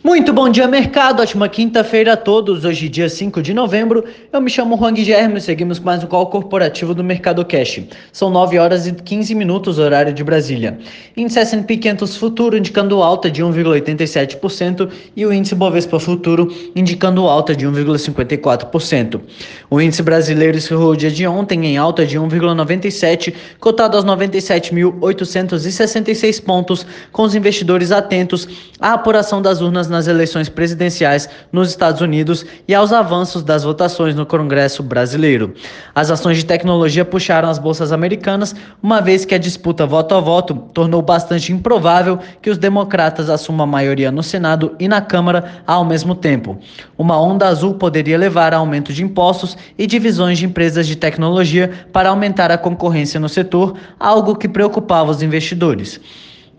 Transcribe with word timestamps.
Muito 0.00 0.32
bom 0.32 0.48
dia, 0.48 0.68
mercado. 0.68 1.20
Ótima 1.20 1.48
quinta-feira 1.48 2.12
a 2.12 2.16
todos. 2.16 2.64
Hoje, 2.64 2.88
dia 2.88 3.08
5 3.08 3.42
de 3.42 3.52
novembro. 3.52 4.04
Eu 4.32 4.40
me 4.40 4.48
chamo 4.48 4.76
Juan 4.76 4.94
Guilherme 4.94 5.38
e 5.38 5.40
seguimos 5.40 5.80
mais 5.80 6.04
um 6.04 6.06
call 6.06 6.28
corporativo 6.28 6.94
do 6.94 7.02
Mercado 7.02 7.44
Cash. 7.44 7.80
São 8.12 8.30
9 8.30 8.60
horas 8.60 8.86
e 8.86 8.92
15 8.92 9.34
minutos, 9.34 9.76
horário 9.76 10.12
de 10.12 10.22
Brasília. 10.22 10.78
Índice 11.16 11.40
S&P 11.40 11.78
500 11.78 12.16
Futuro 12.16 12.56
indicando 12.56 13.02
alta 13.02 13.28
de 13.28 13.42
1,87% 13.42 14.88
e 15.16 15.26
o 15.26 15.32
índice 15.32 15.56
Bovespa 15.56 15.98
Futuro 15.98 16.46
indicando 16.76 17.26
alta 17.26 17.56
de 17.56 17.66
1,54%. 17.66 19.20
O 19.68 19.80
índice 19.80 20.04
brasileiro 20.04 20.58
encerrou 20.58 20.92
o 20.92 20.96
dia 20.96 21.10
de 21.10 21.26
ontem 21.26 21.66
em 21.66 21.76
alta 21.76 22.06
de 22.06 22.16
1,97, 22.16 23.34
cotado 23.58 23.96
aos 23.96 24.06
97.866 24.06 26.40
pontos, 26.40 26.86
com 27.10 27.24
os 27.24 27.34
investidores 27.34 27.90
atentos 27.90 28.46
à 28.78 28.92
apuração 28.92 29.42
das 29.42 29.60
urnas 29.60 29.87
nas 29.88 30.06
eleições 30.06 30.48
presidenciais 30.48 31.28
nos 31.52 31.70
Estados 31.70 32.00
Unidos 32.00 32.44
e 32.66 32.74
aos 32.74 32.92
avanços 32.92 33.42
das 33.42 33.64
votações 33.64 34.14
no 34.14 34.26
Congresso 34.26 34.82
brasileiro. 34.82 35.54
As 35.94 36.10
ações 36.10 36.36
de 36.36 36.44
tecnologia 36.44 37.04
puxaram 37.04 37.48
as 37.48 37.58
bolsas 37.58 37.92
americanas, 37.92 38.54
uma 38.82 39.00
vez 39.00 39.24
que 39.24 39.34
a 39.34 39.38
disputa 39.38 39.86
voto 39.86 40.14
a 40.14 40.20
voto 40.20 40.54
tornou 40.72 41.02
bastante 41.02 41.52
improvável 41.52 42.18
que 42.40 42.50
os 42.50 42.58
democratas 42.58 43.30
assumam 43.30 43.64
a 43.64 43.66
maioria 43.66 44.10
no 44.10 44.22
Senado 44.22 44.74
e 44.78 44.88
na 44.88 45.00
Câmara 45.00 45.62
ao 45.66 45.84
mesmo 45.84 46.14
tempo. 46.14 46.58
Uma 46.96 47.20
onda 47.20 47.46
azul 47.46 47.74
poderia 47.74 48.18
levar 48.18 48.52
a 48.52 48.58
aumento 48.58 48.92
de 48.92 49.02
impostos 49.02 49.56
e 49.76 49.86
divisões 49.86 50.38
de 50.38 50.46
empresas 50.46 50.86
de 50.86 50.96
tecnologia 50.96 51.70
para 51.92 52.10
aumentar 52.10 52.50
a 52.50 52.58
concorrência 52.58 53.20
no 53.20 53.28
setor, 53.28 53.76
algo 53.98 54.36
que 54.36 54.48
preocupava 54.48 55.10
os 55.10 55.22
investidores. 55.22 56.00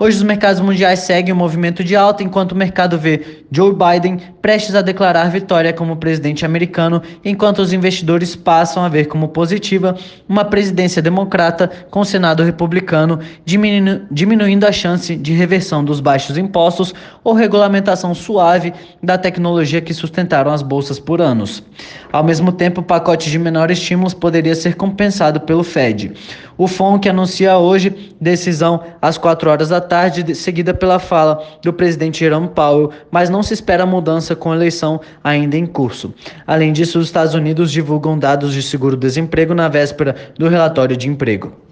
Hoje 0.01 0.15
os 0.15 0.23
mercados 0.23 0.61
mundiais 0.61 0.99
seguem 0.99 1.33
o 1.33 1.35
um 1.35 1.39
movimento 1.39 1.83
de 1.83 1.93
alta, 1.93 2.23
enquanto 2.23 2.53
o 2.53 2.55
mercado 2.55 2.97
vê 2.97 3.43
Joe 3.51 3.75
Biden 3.75 4.17
prestes 4.41 4.73
a 4.73 4.81
declarar 4.81 5.29
vitória 5.29 5.73
como 5.73 5.97
presidente 5.97 6.45
americano, 6.45 7.01
enquanto 7.25 7.59
os 7.59 7.73
investidores 7.73 8.33
passam 8.33 8.81
a 8.81 8.87
ver 8.87 9.07
como 9.07 9.27
positiva 9.27 9.97
uma 10.25 10.45
presidência 10.45 11.01
democrata 11.01 11.69
com 11.91 11.99
o 11.99 12.05
Senado 12.05 12.43
republicano, 12.43 13.19
diminu 13.43 14.03
diminuindo 14.09 14.65
a 14.65 14.71
chance 14.71 15.17
de 15.17 15.33
reversão 15.33 15.83
dos 15.83 15.99
baixos 15.99 16.37
impostos 16.37 16.93
ou 17.21 17.33
regulamentação 17.33 18.15
suave 18.15 18.73
da 19.03 19.17
tecnologia 19.17 19.81
que 19.81 19.93
sustentaram 19.93 20.49
as 20.49 20.61
bolsas 20.61 20.97
por 20.97 21.19
anos. 21.19 21.61
Ao 22.09 22.23
mesmo 22.23 22.53
tempo, 22.53 22.79
o 22.79 22.83
pacote 22.85 23.29
de 23.29 23.37
menores 23.37 23.77
estímulos 23.77 24.13
poderia 24.13 24.55
ser 24.55 24.75
compensado 24.75 25.41
pelo 25.41 25.63
Fed. 25.63 26.13
O 26.57 26.67
FONC 26.67 27.07
anuncia 27.07 27.57
hoje 27.57 28.13
decisão 28.19 28.81
às 29.01 29.17
4 29.17 29.49
horas 29.49 29.69
da 29.69 29.79
tarde, 29.89 30.35
seguida 30.35 30.73
pela 30.73 30.99
fala 30.99 31.43
do 31.63 31.73
presidente 31.73 32.19
Jerome 32.19 32.49
Powell, 32.49 32.91
mas 33.09 33.29
não 33.29 33.41
se 33.41 33.53
espera 33.53 33.85
mudança 33.85 34.35
com 34.35 34.51
a 34.51 34.55
eleição 34.55 35.01
ainda 35.23 35.57
em 35.57 35.65
curso. 35.65 36.13
Além 36.45 36.71
disso, 36.71 36.99
os 36.99 37.07
Estados 37.07 37.33
Unidos 37.33 37.71
divulgam 37.71 38.17
dados 38.17 38.53
de 38.53 38.61
seguro-desemprego 38.61 39.55
na 39.55 39.67
véspera 39.67 40.15
do 40.37 40.47
relatório 40.47 40.95
de 40.95 41.09
emprego. 41.09 41.68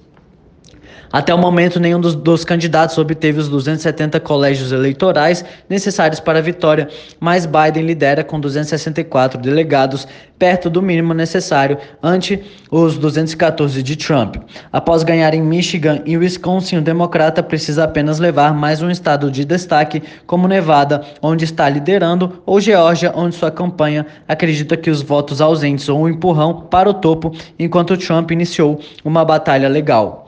Até 1.12 1.34
o 1.34 1.38
momento, 1.38 1.80
nenhum 1.80 2.02
dos, 2.02 2.16
dos, 2.16 2.44
candidatos 2.44 2.98
obteve 2.98 3.40
os 3.40 3.48
270 3.48 4.20
colégios 4.20 4.72
eleitorais 4.72 5.44
necessários 5.70 6.20
para 6.20 6.40
a 6.40 6.42
vitória, 6.42 6.90
mas 7.20 7.46
Biden 7.46 7.86
lidera 7.86 8.24
com 8.24 8.40
264 8.40 9.40
delegados, 9.42 10.08
perto 10.38 10.70
do 10.70 10.82
mínimo 10.82 11.14
necessário, 11.14 11.78
ante 12.04 12.44
os 12.70 12.98
214 12.98 13.82
de 13.82 13.96
Trump. 13.96 14.36
Após 14.72 15.04
ganhar 15.04 15.34
em 15.34 15.42
Michigan 15.42 16.02
e 16.06 16.18
Wisconsin, 16.18 16.78
o 16.78 16.82
democrata 16.82 17.42
precisa 17.42 17.86
apenas 17.86 18.20
levar 18.20 18.54
mais 18.54 18.82
um 18.82 18.92
estado 18.92 19.32
de 19.32 19.46
destaque, 19.46 20.04
como 20.26 20.48
Nevada, 20.48 21.04
onde 21.22 21.46
está 21.46 21.68
liderando, 21.70 22.42
ou 22.46 22.60
Geórgia, 22.60 23.14
onde 23.16 23.36
sua 23.36 23.50
campanha 23.50 24.06
acredita 24.28 24.78
que 24.78 24.90
os 24.90 25.02
votos 25.02 25.42
ausentes 25.42 25.88
ou 25.90 26.02
um 26.02 26.10
empurrão 26.10 26.68
para 26.70 26.90
o 26.90 26.94
topo, 26.94 27.34
enquanto 27.58 27.98
Trump 27.98 28.32
iniciou 28.32 28.80
uma 29.04 29.24
batalha 29.24 29.68
legal. 29.68 30.27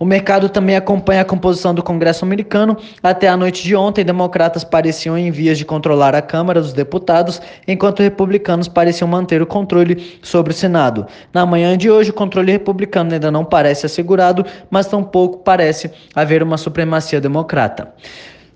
O 0.00 0.04
mercado 0.06 0.48
também 0.48 0.76
acompanha 0.76 1.20
a 1.20 1.26
composição 1.26 1.74
do 1.74 1.82
Congresso 1.82 2.24
americano. 2.24 2.74
Até 3.02 3.28
a 3.28 3.36
noite 3.36 3.62
de 3.62 3.76
ontem, 3.76 4.02
democratas 4.02 4.64
pareciam 4.64 5.18
em 5.18 5.30
vias 5.30 5.58
de 5.58 5.64
controlar 5.66 6.14
a 6.14 6.22
Câmara 6.22 6.58
dos 6.58 6.72
Deputados, 6.72 7.38
enquanto 7.68 8.02
republicanos 8.02 8.66
pareciam 8.66 9.06
manter 9.06 9.42
o 9.42 9.46
controle 9.46 10.18
sobre 10.22 10.54
o 10.54 10.56
Senado. 10.56 11.06
Na 11.34 11.44
manhã 11.44 11.76
de 11.76 11.90
hoje, 11.90 12.08
o 12.08 12.14
controle 12.14 12.50
republicano 12.50 13.12
ainda 13.12 13.30
não 13.30 13.44
parece 13.44 13.84
assegurado, 13.84 14.42
mas 14.70 14.86
tampouco 14.86 15.40
parece 15.44 15.90
haver 16.14 16.42
uma 16.42 16.56
supremacia 16.56 17.20
democrata. 17.20 17.92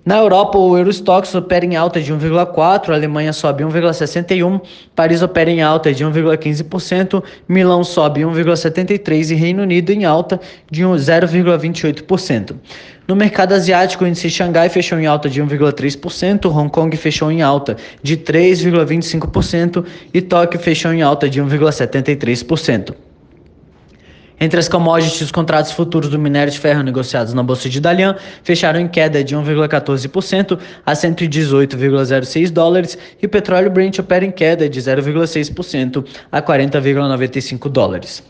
Na 0.05 0.19
Europa, 0.19 0.59
o 0.59 0.77
Eurostox 0.77 1.35
opera 1.35 1.65
em 1.65 1.77
alta 1.77 1.99
de 1.99 2.13
1,4%, 2.13 2.91
a 2.91 2.95
Alemanha 2.95 3.33
sobe 3.33 3.65
1,61%, 3.65 4.61
Paris 4.95 5.23
opera 5.23 5.51
em 5.51 5.63
alta 5.63 5.95
de 5.95 6.05
1,15%, 6.05 7.23
Milão 7.49 7.83
sobe 7.83 8.21
1,73% 8.21 9.31
e 9.31 9.35
Reino 9.35 9.63
Unido 9.63 9.91
em 9.91 10.05
alta 10.05 10.39
de 10.71 10.83
0,28%. 10.83 12.55
No 13.09 13.17
mercado 13.17 13.55
asiático, 13.55 14.05
o 14.05 14.07
índice 14.07 14.29
Xangai 14.29 14.69
fechou 14.69 14.99
em 14.99 15.07
alta 15.07 15.29
de 15.31 15.43
1,3%, 15.43 16.55
Hong 16.55 16.71
Kong 16.71 16.95
fechou 16.99 17.33
em 17.33 17.41
alta 17.41 17.75
de 18.03 18.19
3,25% 18.19 19.87
e 20.13 20.21
Tóquio 20.21 20.61
fechou 20.61 20.93
em 20.93 21.01
alta 21.01 21.31
de 21.31 21.41
1,73%. 21.41 22.95
Entre 24.41 24.59
as 24.59 24.69
commodities, 24.69 25.21
os 25.21 25.31
contratos 25.31 25.73
futuros 25.73 26.11
do 26.11 26.19
minério 26.19 26.53
de 26.53 26.59
ferro 26.59 26.83
negociados 26.83 27.33
na 27.33 27.43
Bolsa 27.43 27.69
de 27.69 27.81
Dalian 27.81 28.17
fecharam 28.43 28.81
em 28.81 28.89
queda 28.89 29.23
de 29.23 29.37
1,14% 29.37 30.59
a 30.85 30.93
118,06 30.93 32.51
dólares 32.51 32.99
e 33.23 33.27
o 33.27 33.29
petróleo 33.29 33.71
Brent 33.71 33.99
opera 34.01 34.25
em 34.25 34.33
queda 34.33 34.69
de 34.69 34.81
0,6% 34.81 36.05
a 36.33 36.43
40,95 36.43 37.69
dólares. 37.69 38.23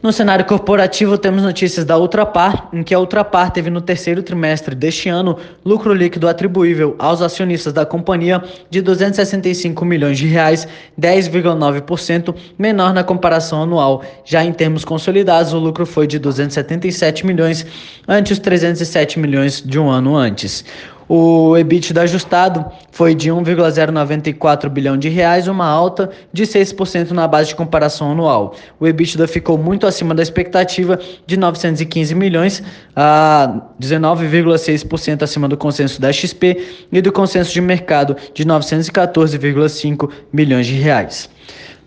No 0.00 0.12
cenário 0.12 0.44
corporativo, 0.44 1.18
temos 1.18 1.42
notícias 1.42 1.84
da 1.84 1.98
Ultrapar, 1.98 2.68
em 2.72 2.84
que 2.84 2.94
a 2.94 3.00
Ultrapar 3.00 3.50
teve 3.50 3.68
no 3.68 3.80
terceiro 3.80 4.22
trimestre 4.22 4.72
deste 4.72 5.08
ano 5.08 5.36
lucro 5.64 5.92
líquido 5.92 6.28
atribuível 6.28 6.94
aos 7.00 7.20
acionistas 7.20 7.72
da 7.72 7.84
companhia 7.84 8.40
de 8.70 8.80
265 8.80 9.84
milhões 9.84 10.16
de 10.16 10.28
reais, 10.28 10.68
10,9% 11.00 12.32
menor 12.56 12.94
na 12.94 13.02
comparação 13.02 13.64
anual. 13.64 14.04
Já 14.24 14.44
em 14.44 14.52
termos 14.52 14.84
consolidados, 14.84 15.52
o 15.52 15.58
lucro 15.58 15.84
foi 15.84 16.06
de 16.06 16.20
277 16.20 17.26
milhões, 17.26 17.66
ante 18.06 18.32
os 18.32 18.38
307 18.38 19.18
milhões 19.18 19.60
de 19.60 19.80
um 19.80 19.90
ano 19.90 20.14
antes. 20.14 20.64
O 21.08 21.56
EBITDA 21.56 22.02
ajustado 22.02 22.66
foi 22.90 23.14
de 23.14 23.30
1,094 23.32 24.68
bilhão 24.68 24.98
de 24.98 25.08
reais, 25.08 25.48
uma 25.48 25.64
alta 25.64 26.10
de 26.30 26.42
6% 26.42 27.12
na 27.12 27.26
base 27.26 27.48
de 27.48 27.56
comparação 27.56 28.12
anual. 28.12 28.54
O 28.78 28.86
EBITDA 28.86 29.26
ficou 29.26 29.56
muito 29.56 29.86
acima 29.86 30.14
da 30.14 30.22
expectativa 30.22 31.00
de 31.26 31.38
915 31.38 32.14
milhões, 32.14 32.62
a 32.94 33.62
19,6% 33.80 35.22
acima 35.22 35.48
do 35.48 35.56
consenso 35.56 35.98
da 35.98 36.12
XP 36.12 36.86
e 36.92 37.00
do 37.00 37.10
consenso 37.10 37.54
de 37.54 37.60
mercado 37.62 38.14
de 38.34 38.44
914,5 38.44 40.10
milhões 40.30 40.66
de 40.66 40.74
reais. 40.74 41.30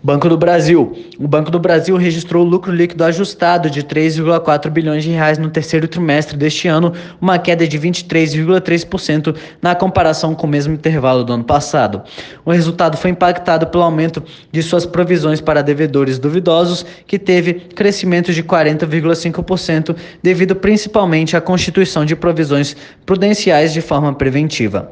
Banco 0.04 0.28
do 0.28 0.36
Brasil. 0.36 0.98
O 1.16 1.28
Banco 1.28 1.48
do 1.48 1.60
Brasil 1.60 1.96
registrou 1.96 2.42
lucro 2.42 2.72
líquido 2.72 3.04
ajustado 3.04 3.70
de 3.70 3.84
3,4 3.84 4.68
bilhões 4.68 5.04
de 5.04 5.10
reais 5.10 5.38
no 5.38 5.48
terceiro 5.48 5.86
trimestre 5.86 6.36
deste 6.36 6.66
ano, 6.66 6.92
uma 7.20 7.38
queda 7.38 7.68
de 7.68 7.78
23,3% 7.78 9.36
na 9.62 9.76
comparação 9.76 10.34
com 10.34 10.44
o 10.44 10.50
mesmo 10.50 10.74
intervalo 10.74 11.22
do 11.22 11.32
ano 11.32 11.44
passado. 11.44 12.02
O 12.44 12.50
resultado 12.50 12.96
foi 12.96 13.12
impactado 13.12 13.68
pelo 13.68 13.84
aumento 13.84 14.20
de 14.50 14.60
suas 14.60 14.84
provisões 14.84 15.40
para 15.40 15.62
devedores 15.62 16.18
duvidosos, 16.18 16.84
que 17.06 17.16
teve 17.16 17.54
crescimento 17.54 18.32
de 18.32 18.42
40,5% 18.42 19.94
devido 20.20 20.56
principalmente 20.56 21.36
à 21.36 21.40
constituição 21.40 22.04
de 22.04 22.16
provisões 22.16 22.76
prudenciais 23.06 23.72
de 23.72 23.80
forma 23.80 24.12
preventiva. 24.12 24.90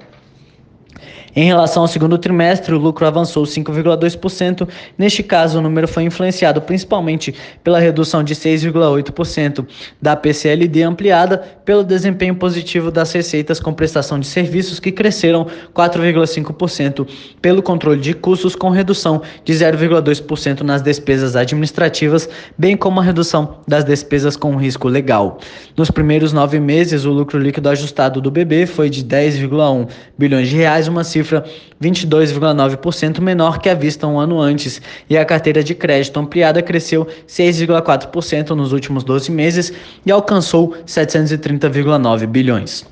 Em 1.35 1.45
relação 1.45 1.83
ao 1.83 1.89
segundo 1.89 2.19
trimestre, 2.19 2.75
o 2.75 2.79
lucro 2.79 3.07
avançou 3.07 3.45
5,2%. 3.45 4.69
Neste 4.99 5.23
caso, 5.23 5.59
o 5.59 5.63
número 5.63 5.87
foi 5.87 6.03
influenciado 6.03 6.61
principalmente 6.61 7.35
pela 7.63 7.79
redução 7.79 8.25
de 8.25 8.35
6,8% 8.35 9.65
da 10.03 10.17
PCLD 10.17 10.83
ampliada 10.83 11.39
pelo 11.65 11.85
desempenho 11.85 12.35
positivo 12.35 12.91
das 12.91 13.13
receitas 13.13 13.61
com 13.61 13.73
prestação 13.73 14.19
de 14.19 14.27
serviços 14.27 14.81
que 14.81 14.91
cresceram 14.91 15.47
4,5% 15.75 17.07
pelo 17.41 17.63
controle 17.63 18.01
de 18.01 18.13
custos 18.13 18.57
com 18.57 18.71
redução 18.71 19.23
de 19.45 19.53
0,2% 19.53 20.63
nas 20.63 20.83
despesas 20.83 21.37
administrativas, 21.37 22.29
bem 22.59 22.77
como 22.77 22.99
a 22.99 23.03
redução 23.03 23.59
das 23.69 23.85
despesas 23.85 24.37
com 24.37 24.57
risco 24.57 24.89
legal. 24.89 25.39
Nos 25.77 25.91
primeiros 25.91 26.33
nove 26.33 26.59
meses, 26.59 27.05
o 27.05 27.11
lucro 27.11 27.39
líquido 27.39 27.69
ajustado 27.69 28.21
do 28.21 28.31
BB 28.31 28.67
foi 28.67 28.91
de 28.91 29.05
10,1 29.05 29.89
bilhões 30.19 30.49
de 30.49 30.57
reais, 30.57 30.89
uma 30.89 31.05
cifra 31.05 31.20
cifra 31.21 31.45
22,9% 31.83 33.21
menor 33.21 33.59
que 33.59 33.69
a 33.69 33.75
vista 33.75 34.07
um 34.07 34.19
ano 34.19 34.41
antes, 34.41 34.81
e 35.09 35.17
a 35.17 35.25
carteira 35.25 35.63
de 35.63 35.75
crédito 35.75 36.19
ampliada 36.19 36.63
cresceu 36.63 37.07
6,4% 37.29 38.51
nos 38.51 38.73
últimos 38.73 39.05
12 39.05 39.31
meses 39.31 39.73
e 40.05 40.11
alcançou 40.11 40.75
730,9 40.87 42.27
bilhões. 42.27 42.85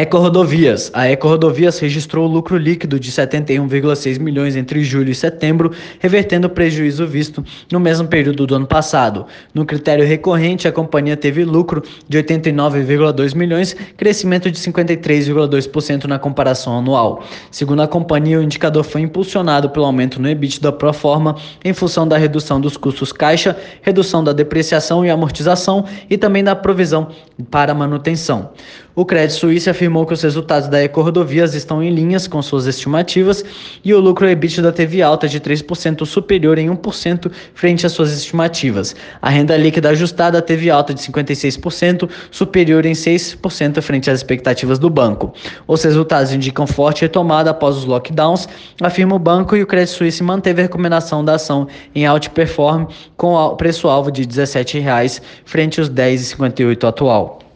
Ecorodovias. 0.00 0.92
A 0.94 1.10
Ecorodovias 1.10 1.80
registrou 1.80 2.24
lucro 2.24 2.56
líquido 2.56 3.00
de 3.00 3.10
71,6 3.10 4.20
milhões 4.20 4.54
entre 4.54 4.84
julho 4.84 5.10
e 5.10 5.14
setembro, 5.14 5.72
revertendo 5.98 6.46
o 6.46 6.50
prejuízo 6.50 7.04
visto 7.04 7.44
no 7.72 7.80
mesmo 7.80 8.06
período 8.06 8.46
do 8.46 8.54
ano 8.54 8.66
passado. 8.66 9.26
No 9.52 9.66
critério 9.66 10.06
recorrente, 10.06 10.68
a 10.68 10.72
companhia 10.72 11.16
teve 11.16 11.44
lucro 11.44 11.82
de 12.08 12.16
89,2 12.16 13.34
milhões, 13.34 13.74
crescimento 13.96 14.48
de 14.52 14.58
53,2% 14.60 16.04
na 16.04 16.16
comparação 16.16 16.78
anual. 16.78 17.24
Segundo 17.50 17.82
a 17.82 17.88
companhia, 17.88 18.38
o 18.38 18.42
indicador 18.42 18.84
foi 18.84 19.00
impulsionado 19.00 19.68
pelo 19.68 19.84
aumento 19.84 20.22
no 20.22 20.28
EBITDA 20.28 20.70
pro 20.70 20.92
forma 20.92 21.34
em 21.64 21.72
função 21.72 22.06
da 22.06 22.16
redução 22.16 22.60
dos 22.60 22.76
custos 22.76 23.10
caixa, 23.10 23.56
redução 23.82 24.22
da 24.22 24.32
depreciação 24.32 25.04
e 25.04 25.10
amortização 25.10 25.84
e 26.08 26.16
também 26.16 26.44
da 26.44 26.54
provisão 26.54 27.08
para 27.50 27.74
manutenção. 27.74 28.52
O 28.98 29.04
Credit 29.04 29.32
Suisse 29.32 29.70
afirmou 29.70 30.04
que 30.04 30.12
os 30.12 30.22
resultados 30.22 30.68
da 30.68 30.82
Ecorodovias 30.82 31.54
estão 31.54 31.80
em 31.80 31.88
linhas 31.88 32.26
com 32.26 32.42
suas 32.42 32.66
estimativas 32.66 33.44
e 33.84 33.94
o 33.94 34.00
lucro 34.00 34.28
EBITDA 34.28 34.72
teve 34.72 35.00
alta 35.00 35.28
de 35.28 35.38
3% 35.38 36.04
superior 36.04 36.58
em 36.58 36.68
1% 36.68 37.30
frente 37.54 37.86
às 37.86 37.92
suas 37.92 38.12
estimativas. 38.12 38.96
A 39.22 39.30
renda 39.30 39.56
líquida 39.56 39.90
ajustada 39.90 40.42
teve 40.42 40.68
alta 40.68 40.92
de 40.92 41.00
56%, 41.00 42.10
superior 42.32 42.84
em 42.84 42.90
6% 42.90 43.80
frente 43.80 44.10
às 44.10 44.18
expectativas 44.18 44.80
do 44.80 44.90
banco. 44.90 45.32
Os 45.68 45.84
resultados 45.84 46.32
indicam 46.32 46.66
forte 46.66 47.02
retomada 47.02 47.50
após 47.50 47.76
os 47.76 47.84
lockdowns, 47.84 48.48
afirma 48.82 49.14
o 49.14 49.20
banco 49.20 49.54
e 49.54 49.62
o 49.62 49.66
Credit 49.68 49.92
Suisse 49.92 50.24
manteve 50.24 50.60
a 50.60 50.64
recomendação 50.64 51.24
da 51.24 51.36
ação 51.36 51.68
em 51.94 52.04
outperform 52.04 52.86
com 53.16 53.34
o 53.34 53.54
preço-alvo 53.54 54.10
de 54.10 54.22
R$ 54.22 54.26
17,00 54.26 55.22
frente 55.44 55.78
aos 55.78 55.88
R$ 55.88 55.94
10,58 55.94 56.88
atual. 56.88 57.47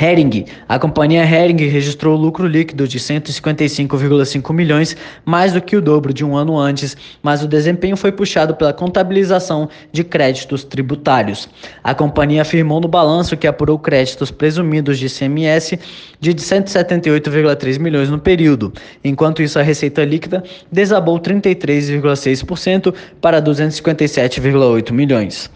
Hering. 0.00 0.44
A 0.68 0.78
companhia 0.78 1.24
Hering 1.24 1.66
registrou 1.66 2.16
lucro 2.16 2.46
líquido 2.46 2.86
de 2.86 3.00
155,5 3.00 4.54
milhões, 4.54 4.96
mais 5.24 5.52
do 5.52 5.60
que 5.60 5.76
o 5.76 5.82
dobro 5.82 6.14
de 6.14 6.24
um 6.24 6.36
ano 6.36 6.56
antes, 6.56 6.96
mas 7.20 7.42
o 7.42 7.48
desempenho 7.48 7.96
foi 7.96 8.12
puxado 8.12 8.54
pela 8.54 8.72
contabilização 8.72 9.68
de 9.90 10.04
créditos 10.04 10.62
tributários. 10.62 11.48
A 11.82 11.96
companhia 11.96 12.42
afirmou 12.42 12.80
no 12.80 12.86
balanço 12.86 13.36
que 13.36 13.48
apurou 13.48 13.76
créditos 13.76 14.30
presumidos 14.30 15.00
de 15.00 15.08
CMS 15.08 15.76
de 16.20 16.32
178,3 16.32 17.78
milhões 17.80 18.08
no 18.08 18.20
período. 18.20 18.72
Enquanto 19.02 19.42
isso, 19.42 19.58
a 19.58 19.62
receita 19.62 20.04
líquida 20.04 20.44
desabou 20.70 21.18
33,6% 21.18 22.94
para 23.20 23.42
257,8 23.42 24.92
milhões. 24.92 25.50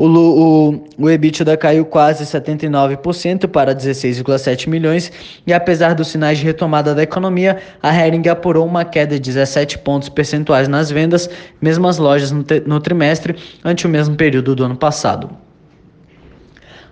O, 0.00 0.06
o, 0.06 0.84
o 0.96 1.10
EBITDA 1.10 1.56
caiu 1.56 1.84
quase 1.84 2.24
79% 2.24 3.48
para 3.48 3.74
16,7 3.74 4.68
milhões 4.68 5.10
e 5.44 5.52
apesar 5.52 5.92
dos 5.92 6.06
sinais 6.06 6.38
de 6.38 6.44
retomada 6.44 6.94
da 6.94 7.02
economia, 7.02 7.58
a 7.82 7.92
Hering 7.92 8.28
apurou 8.28 8.64
uma 8.64 8.84
queda 8.84 9.16
de 9.16 9.20
17 9.22 9.78
pontos 9.78 10.08
percentuais 10.08 10.68
nas 10.68 10.88
vendas, 10.88 11.28
mesmo 11.60 11.88
as 11.88 11.98
lojas 11.98 12.30
no, 12.30 12.44
no 12.64 12.78
trimestre, 12.78 13.34
ante 13.64 13.88
o 13.88 13.90
mesmo 13.90 14.14
período 14.14 14.54
do 14.54 14.62
ano 14.62 14.76
passado. 14.76 15.30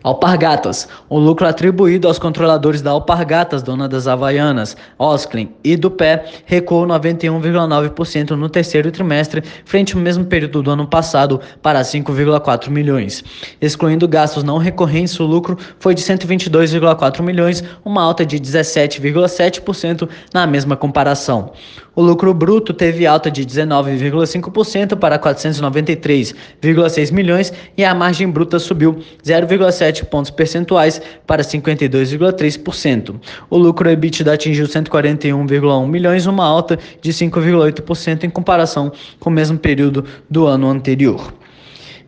Alpargatas. 0.06 0.86
O 1.08 1.18
lucro 1.18 1.48
atribuído 1.48 2.06
aos 2.06 2.16
controladores 2.16 2.80
da 2.80 2.92
Alpargatas, 2.92 3.60
dona 3.60 3.88
das 3.88 4.06
Havaianas, 4.06 4.76
Osklin 4.96 5.50
e 5.64 5.76
do 5.76 5.90
Pé, 5.90 6.26
recuou 6.44 6.86
91,9% 6.86 8.30
no 8.30 8.48
terceiro 8.48 8.92
trimestre, 8.92 9.42
frente 9.64 9.96
ao 9.96 10.00
mesmo 10.00 10.24
período 10.24 10.62
do 10.62 10.70
ano 10.70 10.86
passado, 10.86 11.40
para 11.60 11.82
5,4 11.82 12.70
milhões. 12.70 13.24
Excluindo 13.60 14.06
gastos 14.06 14.44
não 14.44 14.58
recorrentes, 14.58 15.18
o 15.18 15.26
lucro 15.26 15.58
foi 15.80 15.92
de 15.92 16.02
122,4 16.02 17.20
milhões, 17.20 17.64
uma 17.84 18.00
alta 18.00 18.24
de 18.24 18.38
17,7% 18.38 20.08
na 20.32 20.46
mesma 20.46 20.76
comparação. 20.76 21.50
O 21.96 22.02
lucro 22.02 22.34
bruto 22.34 22.74
teve 22.74 23.06
alta 23.06 23.30
de 23.30 23.42
19,5% 23.42 24.96
para 24.96 25.18
493,6 25.18 27.10
milhões 27.10 27.50
e 27.74 27.82
a 27.82 27.94
margem 27.94 28.28
bruta 28.28 28.58
subiu 28.58 28.98
0,7 29.24 30.04
pontos 30.04 30.30
percentuais 30.30 31.00
para 31.26 31.42
52,3%. 31.42 33.14
O 33.48 33.56
lucro 33.56 33.88
EBITDA 33.88 34.34
atingiu 34.34 34.66
141,1 34.66 35.88
milhões, 35.88 36.26
uma 36.26 36.44
alta 36.44 36.78
de 37.00 37.10
5,8% 37.10 38.24
em 38.24 38.30
comparação 38.30 38.92
com 39.18 39.30
o 39.30 39.32
mesmo 39.32 39.56
período 39.58 40.04
do 40.28 40.46
ano 40.46 40.68
anterior. 40.68 41.32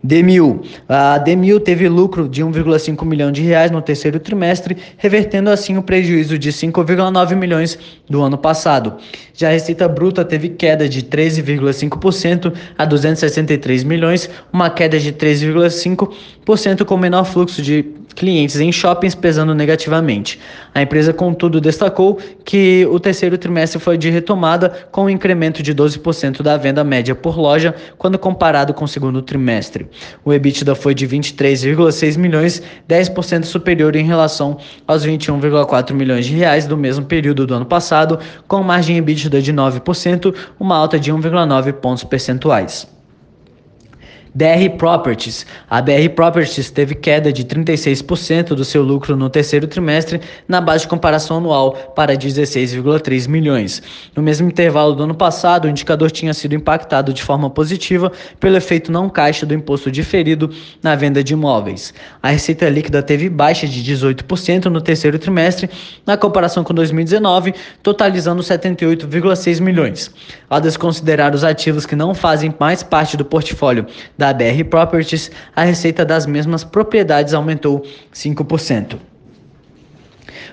Demil. 0.02 0.62
A 0.88 1.18
Demil 1.18 1.58
teve 1.60 1.88
lucro 1.88 2.28
de 2.28 2.42
1,5 2.44 3.04
milhão 3.04 3.32
de 3.32 3.42
reais 3.42 3.70
no 3.70 3.82
terceiro 3.82 4.20
trimestre, 4.20 4.76
revertendo 4.96 5.50
assim 5.50 5.76
o 5.76 5.82
prejuízo 5.82 6.38
de 6.38 6.50
5,9 6.50 7.34
milhões 7.34 7.78
do 8.08 8.22
ano 8.22 8.38
passado. 8.38 8.94
Já 9.34 9.48
a 9.48 9.52
receita 9.52 9.88
bruta 9.88 10.24
teve 10.24 10.50
queda 10.50 10.88
de 10.88 11.02
13,5% 11.02 12.54
a 12.76 12.84
263 12.84 13.84
milhões, 13.84 14.30
uma 14.52 14.70
queda 14.70 14.98
de 14.98 15.12
3,5% 15.12 16.84
com 16.84 16.96
menor 16.96 17.24
fluxo 17.24 17.60
de 17.60 17.97
clientes 18.18 18.58
em 18.58 18.72
shoppings 18.72 19.14
pesando 19.14 19.54
negativamente. 19.54 20.40
A 20.74 20.82
empresa, 20.82 21.12
contudo, 21.12 21.60
destacou 21.60 22.18
que 22.44 22.84
o 22.90 22.98
terceiro 22.98 23.38
trimestre 23.38 23.78
foi 23.78 23.96
de 23.96 24.10
retomada, 24.10 24.88
com 24.90 25.04
um 25.04 25.08
incremento 25.08 25.62
de 25.62 25.72
12% 25.72 26.42
da 26.42 26.56
venda 26.56 26.82
média 26.82 27.14
por 27.14 27.38
loja 27.38 27.72
quando 27.96 28.18
comparado 28.18 28.74
com 28.74 28.84
o 28.84 28.88
segundo 28.88 29.22
trimestre. 29.22 29.86
O 30.24 30.32
EBITDA 30.32 30.74
foi 30.74 30.94
de 30.94 31.06
23,6 31.06 32.18
milhões, 32.18 32.60
10% 32.88 33.44
superior 33.44 33.94
em 33.94 34.04
relação 34.04 34.58
aos 34.84 35.06
21,4 35.06 35.92
milhões 35.92 36.26
de 36.26 36.34
reais 36.34 36.66
do 36.66 36.76
mesmo 36.76 37.04
período 37.04 37.46
do 37.46 37.54
ano 37.54 37.66
passado, 37.66 38.18
com 38.48 38.64
margem 38.64 38.96
EBITDA 38.96 39.40
de 39.40 39.52
9%, 39.52 40.34
uma 40.58 40.76
alta 40.76 40.98
de 40.98 41.12
1,9 41.12 41.72
pontos 41.74 42.02
percentuais. 42.02 42.97
BR 44.34 44.76
Properties. 44.76 45.46
A 45.68 45.80
BR 45.80 46.08
Properties 46.14 46.70
teve 46.70 46.94
queda 46.94 47.32
de 47.32 47.44
36% 47.44 48.48
do 48.48 48.64
seu 48.64 48.82
lucro 48.82 49.16
no 49.16 49.30
terceiro 49.30 49.66
trimestre, 49.66 50.20
na 50.46 50.60
base 50.60 50.82
de 50.82 50.88
comparação 50.88 51.38
anual, 51.38 51.72
para 51.94 52.16
16,3 52.16 53.28
milhões. 53.28 53.82
No 54.14 54.22
mesmo 54.22 54.48
intervalo 54.48 54.94
do 54.94 55.02
ano 55.02 55.14
passado, 55.14 55.64
o 55.64 55.68
indicador 55.68 56.10
tinha 56.10 56.34
sido 56.34 56.54
impactado 56.54 57.12
de 57.12 57.22
forma 57.22 57.48
positiva 57.48 58.12
pelo 58.38 58.56
efeito 58.56 58.92
não 58.92 59.08
caixa 59.08 59.46
do 59.46 59.54
imposto 59.54 59.90
diferido 59.90 60.50
na 60.82 60.94
venda 60.94 61.22
de 61.24 61.32
imóveis. 61.32 61.94
A 62.22 62.30
receita 62.30 62.68
líquida 62.68 63.02
teve 63.02 63.28
baixa 63.28 63.66
de 63.66 63.82
18% 63.82 64.66
no 64.66 64.80
terceiro 64.80 65.18
trimestre, 65.18 65.70
na 66.06 66.16
comparação 66.16 66.62
com 66.62 66.74
2019, 66.74 67.54
totalizando 67.82 68.42
78,6 68.42 69.60
milhões. 69.60 70.10
Ao 70.48 70.60
desconsiderar 70.60 71.34
os 71.34 71.44
ativos 71.44 71.86
que 71.86 71.96
não 71.96 72.14
fazem 72.14 72.54
mais 72.58 72.82
parte 72.82 73.16
do 73.16 73.24
portfólio 73.24 73.86
da 74.18 74.32
BR 74.32 74.64
Properties, 74.68 75.30
a 75.54 75.62
receita 75.62 76.04
das 76.04 76.26
mesmas 76.26 76.64
propriedades 76.64 77.32
aumentou 77.32 77.86
5%. 78.12 78.98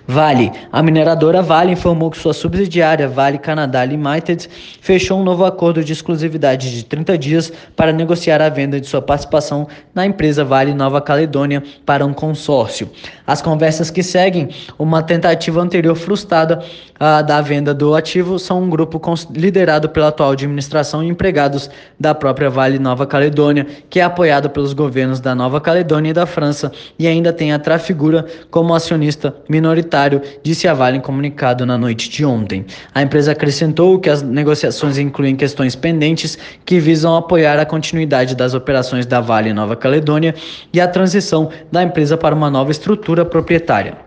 Vale. 0.08 0.52
A 0.72 0.84
mineradora 0.84 1.42
Vale 1.42 1.72
informou 1.72 2.12
que 2.12 2.18
sua 2.18 2.34
subsidiária 2.34 3.08
Vale 3.08 3.40
Canadá 3.40 3.84
Limited 3.84 4.48
fechou 4.80 5.20
um 5.20 5.24
novo 5.24 5.44
acordo 5.44 5.84
de 5.84 5.94
exclusividade 5.94 6.76
de 6.76 6.86
30 6.86 7.18
dias 7.18 7.52
para 7.76 7.92
negociar 7.92 8.40
a 8.40 8.50
venda 8.50 8.80
de 8.80 8.86
sua 8.86 9.02
participação 9.02 9.68
na 9.96 10.06
empresa 10.06 10.46
Vale 10.46 10.76
Nova 10.76 11.02
Caledônia 11.02 11.64
para 11.88 12.06
um 12.06 12.14
consórcio. 12.14 12.88
As 13.26 13.42
conversas 13.42 13.90
que 13.90 14.04
seguem, 14.04 14.50
uma 14.78 15.02
tentativa 15.02 15.60
anterior 15.60 15.96
frustrada 15.96 16.64
uh, 16.96 17.26
da 17.26 17.42
venda 17.42 17.74
do 17.74 17.96
ativo, 17.96 18.38
são 18.38 18.62
um 18.62 18.70
grupo 18.70 19.02
liderado 19.32 19.90
pela 19.90 20.10
atual 20.10 20.32
administração 20.32 21.04
e 21.04 21.08
empregados 21.08 21.68
da 22.00 22.14
própria 22.14 22.50
Vale 22.50 22.78
Nova 22.78 23.08
Caledônia, 23.08 23.66
que 23.90 24.00
é 24.00 24.04
apoiado 24.04 24.52
pelos 24.52 24.74
governos 24.74 25.20
da 25.20 25.34
Nova 25.34 25.60
Caledônia 25.60 26.12
e 26.12 26.14
da 26.14 26.28
França 26.28 26.72
e 27.00 27.08
ainda 27.08 27.34
tem 27.34 27.52
a 27.52 27.58
Trafigura 27.58 28.28
como 28.52 28.76
acionista 28.76 29.36
minoritário 29.50 29.95
disse 30.44 30.68
a 30.68 30.74
Vale 30.74 30.98
em 30.98 31.02
comunicado 31.02 31.66
na 31.66 31.78
noite 31.78 32.10
de 32.10 32.26
ontem. 32.26 32.66
A 32.94 33.02
empresa 33.02 33.32
acrescentou 33.32 34.00
que 34.00 34.10
as 34.10 34.22
negociações 34.22 34.98
incluem 34.98 35.36
questões 35.36 35.76
pendentes 35.76 36.38
que 36.66 36.80
visam 36.80 37.16
apoiar 37.16 37.60
a 37.60 37.66
continuidade 37.66 38.36
das 38.36 38.54
operações 38.54 39.06
da 39.06 39.22
Vale 39.22 39.50
em 39.50 39.54
Nova 39.54 39.76
Caledônia 39.76 40.36
e 40.74 40.82
a 40.82 40.88
transição 40.88 41.50
da 41.72 41.84
empresa 41.84 42.18
para 42.18 42.36
uma 42.36 42.50
nova 42.50 42.72
estrutura 42.72 43.24
proprietária. 43.24 44.06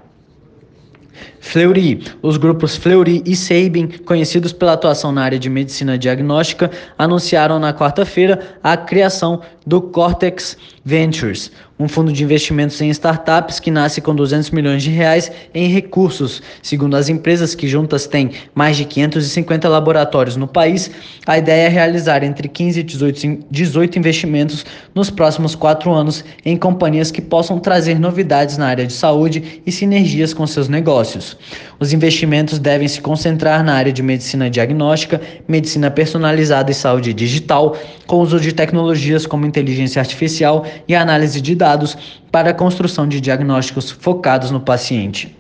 Fleury. 1.41 2.03
Os 2.23 2.37
grupos 2.37 2.77
Fleury 2.77 3.23
e 3.25 3.35
Sabin, 3.35 3.89
conhecidos 4.05 4.53
pela 4.53 4.73
atuação 4.73 5.13
na 5.13 5.23
área 5.23 5.39
de 5.39 5.49
medicina 5.49 5.97
diagnóstica, 5.97 6.71
anunciaram 6.99 7.59
na 7.59 7.73
quarta-feira 7.73 8.57
a 8.63 8.77
criação 8.77 9.41
do 9.67 9.81
Cortex 9.81 10.57
Ventures, 10.89 11.53
um 11.79 11.87
fundo 11.87 12.11
de 12.11 12.25
investimentos 12.25 12.81
em 12.81 12.89
startups 12.89 13.61
que 13.61 13.71
nasce 13.71 14.01
com 14.01 14.15
200 14.15 14.51
milhões 14.51 14.83
de 14.83 14.89
reais 14.89 15.31
em 15.55 15.69
recursos. 15.69 16.43
Segundo 16.63 16.97
as 16.97 17.11
empresas 17.11 17.55
que 17.55 17.69
juntas 17.69 18.07
têm 18.07 18.31
mais 18.55 18.75
de 18.75 18.87
550 18.87 19.69
laboratórios 19.69 20.35
no 20.35 20.49
país, 20.49 20.91
a 21.27 21.37
ideia 21.37 21.67
é 21.67 21.69
realizar 21.69 22.25
entre 22.25 22.49
15 22.49 22.81
e 22.81 22.83
18, 22.83 23.45
18 23.51 23.99
investimentos 23.99 24.65
nos 24.95 25.11
próximos 25.11 25.55
quatro 25.55 25.93
anos 25.93 26.25
em 26.43 26.57
companhias 26.57 27.11
que 27.11 27.21
possam 27.21 27.59
trazer 27.59 27.99
novidades 27.99 28.57
na 28.57 28.69
área 28.69 28.87
de 28.87 28.93
saúde 28.95 29.61
e 29.67 29.71
sinergias 29.71 30.33
com 30.33 30.47
seus 30.47 30.71
negócios. 30.71 31.37
Os 31.79 31.93
investimentos 31.93 32.59
devem 32.59 32.89
se 32.89 33.03
concentrar 33.03 33.63
na 33.63 33.75
área 33.75 33.93
de 33.93 34.03
medicina 34.03 34.49
diagnóstica, 34.49 35.21
medicina 35.47 35.91
personalizada 35.91 36.71
e 36.71 36.75
saúde 36.75 37.13
digital, 37.13 37.77
com 38.07 38.17
uso 38.17 38.41
de 38.41 38.53
tecnologias 38.53 39.27
como 39.27 39.47
inteligência 39.47 40.01
artificial 40.01 40.65
e 40.87 40.95
análise 40.95 41.41
de 41.41 41.55
dados 41.55 41.97
para 42.31 42.51
a 42.51 42.55
construção 42.55 43.09
de 43.09 43.21
diagnósticos 43.21 43.91
focados 43.91 44.51
no 44.51 44.61
paciente. 44.61 45.39